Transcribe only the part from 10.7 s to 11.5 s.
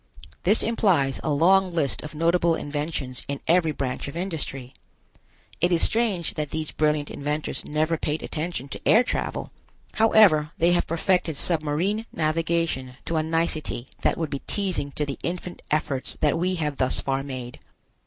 have perfected